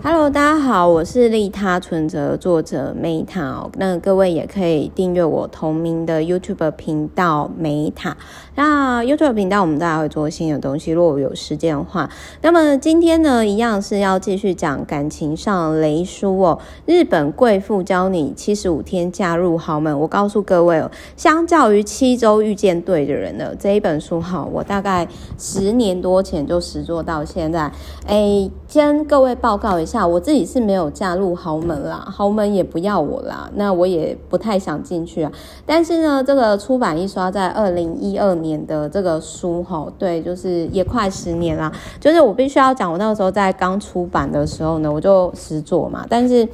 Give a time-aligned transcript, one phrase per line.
[0.00, 8.12] Hello，大家好，我是利他存折作者 Meta，那各位也可以订阅我同名的 YouTube 频道 Meta。
[8.54, 12.08] 那 YouTube 频道我们大家会做新的东西，如果有时间的话，
[12.42, 16.60] 那么今天呢，一样是要继续讲感情上雷书哦。
[16.86, 25.06] 日本贵妇教你七十五天嫁入豪门，我告诉各位哦，相较于七周遇见对的人呢，这一本书哈，我大概
[25.36, 27.70] 十年多前就实作到现在。
[28.06, 30.06] 哎，先各位报告一下。
[30.06, 35.32] 我自己是没有嫁入豪门啦，豪门也不要我啦，那我也不太想进去啊。
[35.64, 41.72] 但是呢，这个出版一刷在二零一二年的这个书哈，对，就是也快十年啦。
[41.98, 46.04] 就是我必须要讲，我那个时候在刚出版的时候呢，我就实作嘛。
[46.06, 46.46] 但是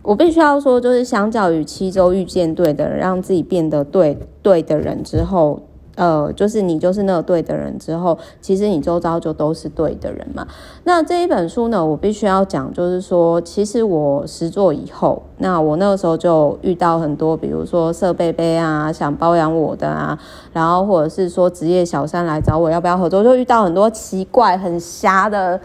[0.00, 5.60] 我必须要说，就是相较于七周遇见对的人，让自己变得对对的人之后。
[5.96, 10.46] 呃，就是你就是那个对的人之后，其实你周遭就都是对的人嘛。
[10.84, 20.18] 那这一本书呢，我必须要讲，就是说，其实我实作以后，那我那个时候就遇到很多，比如说设备杯啊，想包养我的啊，
[20.52, 25.60] 然后或者是说职业小三来找我要不要合作，就遇到很多奇怪很瞎的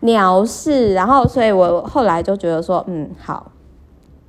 [0.00, 3.50] 鸟事，然后所以我后来就觉得说，嗯，好。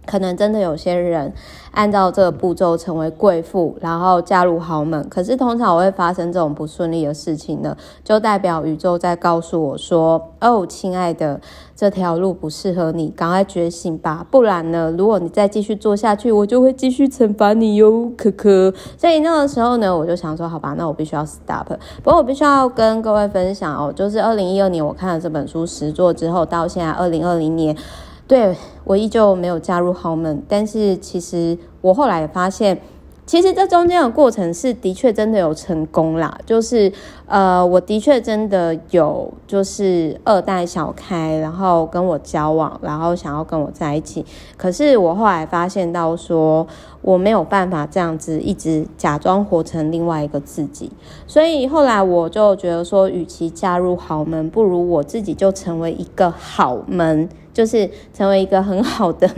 [0.05, 1.33] 可能真的有些人
[1.71, 5.07] 按照这个步骤成为贵妇，然后嫁入豪门。
[5.09, 11.39] 可是通常我会发生这种不顺利的事情呢，就代表宇宙在告诉我说：“哦，亲爱的，
[11.75, 14.25] 这条路不适合你，赶快觉醒吧！
[14.29, 21.67] 不然呢，如果你再继续做下去，我就会继续惩罚你哟，可可。”所以那个时候呢，我就想说：“好吧，那我必须要 stop。”
[22.03, 27.75] 不过我必须要跟各位分享哦，就是二零一二年我看了这本书十作之后，到现在二零二零年。
[28.25, 32.79] 对，我依旧没有嫁入豪门，但是其实我后来也发现，
[33.25, 36.91] 其实这中间的过程是的确真的有成功啦，就是
[37.25, 44.25] 呃，我的确真的有就是二代小开，然后跟我交往，然后想要跟我在一起，
[44.57, 46.65] 可是我后来发现到说
[47.01, 50.89] 我没有办法这样子一直假装活成另外一个自己，
[51.27, 57.29] 所以后来我就觉得说，与其嫁入豪门，不如我自己就成为一个好门。
[57.53, 59.29] 就是成为一个很好的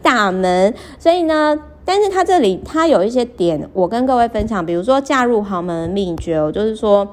[0.00, 7.06] 大门，所以呢，但是他这里他有一些点，我跟各位分享，比如说嫁入豪门的秘诀，就是说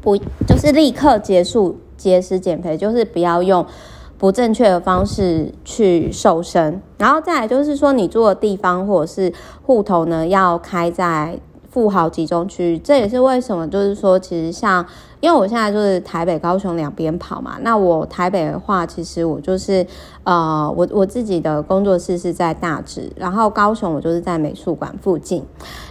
[0.00, 3.64] 不就是立刻结束节食减肥，就是不要用
[4.18, 11.38] 不正确的方式去瘦身，然后再来就是说你住的地方或者是户头呢，要开在
[11.70, 14.84] 富豪集中区，这也是为什么，就是说其实像。
[15.22, 19.86] 因为我现在就是台北、高雄两边跑嘛，那我台北的话，其实我就是
[20.24, 25.44] 呃，我我自己的工作室是在大直，然后高雄我就是在美术馆附近。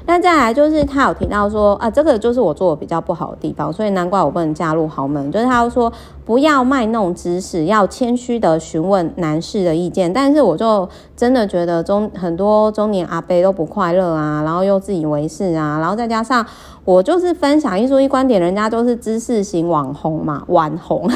[0.06, 5.32] 那再来就是他有提到说啊，这个就是我做的比较不好的地方，所以难怪我不能嫁入豪门。
[5.32, 5.94] 就是他说
[6.26, 10.12] 不要卖弄知识，要谦虚的询问男士的意见。
[10.12, 16.46] 但是我就真的觉得中很多中年阿伯都不快乐啊，然后又自以为是啊，然后再加上
[16.84, 19.21] 我就是分享一书一观点，人家都是知。
[19.22, 21.08] 知识型网红嘛，网红，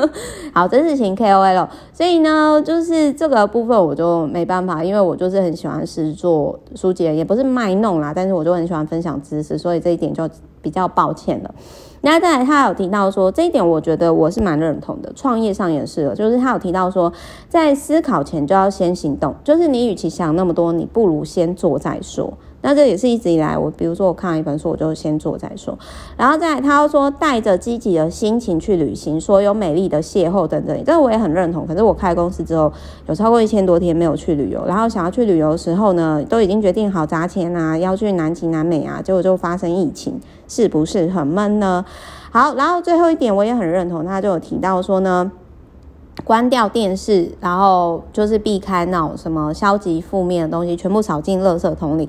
[0.54, 10.26] 好，知识型 KOL，所以呢，就是这个部分我就没办法，因为我就是很喜欢实作书籍，也不是卖弄啦，但是我就很喜欢分享知识，所以这一点就
[10.62, 11.54] 比较抱歉了。
[12.00, 17.12] 那再来，他有提到说，这一点我觉得我是蛮认同的，创业上也是，就是他有提到说，
[17.46, 22.32] 在思考前就要先行动，就是你与其想那么多，你不如先做再说。
[22.62, 25.78] 那这也是一直以来，我比如说我看了一本书，我就先做再说。
[26.16, 31.66] 然后再，他又说带着积极的心情去旅行，说有美丽的邂逅等等，这我也很认同。
[31.66, 32.70] 可是我开公司之后，
[33.06, 41.82] 有超过一千多天没有去旅游，然后想要去旅游的时候呢，都已经决定好砸钱啊，要去南极、南美啊，结果就发生疫情，是不是很闷呢？
[42.30, 45.32] 好，然后最后一点我也很认同，他就有提到说呢，
[46.24, 52.06] 关掉电视，然后就是避开那种什么消极负面的东西，全部扫进垃圾桶里。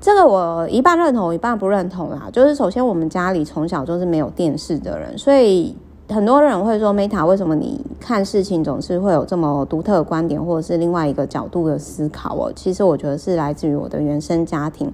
[0.00, 2.28] 这个我一半认同，一半不认同啦。
[2.32, 5.74] 就是首先，我们家里从小就是没有电视的人，所以
[6.08, 14.92] 很多人会说：“Meta，为什么你看事情总是会有这么独特的观点，或者是另外一个角度的思考？”哦，其实我觉得是来自于我的原生家庭。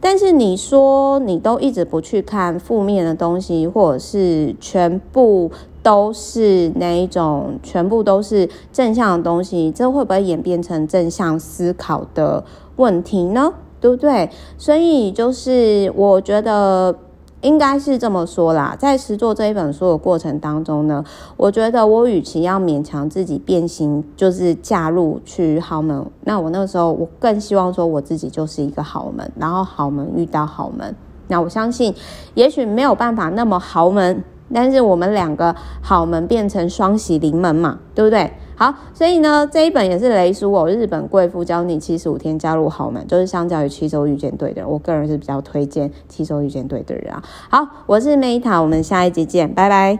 [0.00, 5.50] 但是你说你都一直不去看负面的东西，或者是全部
[5.82, 12.44] 都是那一种，全部都是正向的东西，这会不会演变成正向思考的
[12.76, 13.52] 问题呢？
[13.82, 14.30] 对不对？
[14.56, 16.94] 所以就是我觉得
[17.40, 18.76] 应该是这么说啦。
[18.78, 21.04] 在实作这一本书的过程当中呢，
[21.36, 30.94] 我觉得我与其要勉强自己变形，就是嫁入去豪门，那我那个时候我更希望说我自己就是一个豪门，然后豪门遇到豪门。
[31.26, 31.92] 那我相信，
[32.34, 34.22] 也许没有办法那么豪门，
[34.54, 38.32] 但是我们两个豪门变成双喜临门嘛，对不对？
[38.62, 47.20] 好，所以呢，这一本也是雷叔哦，日本贵妇教你七十五天加入豪门，就是相较于七周遇见对的人，我个人是比较推荐七周遇见对的人啊。
[47.50, 49.98] 好，我是 Meta，我们下一集见，拜拜。